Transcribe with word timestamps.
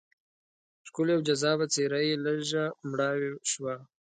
ښکلې 0.87 1.11
او 1.15 1.21
جذابه 1.27 1.65
څېره 1.73 1.99
یې 2.07 2.15
لږه 2.25 2.65
مړاوې 2.89 3.29
شوه. 3.51 3.73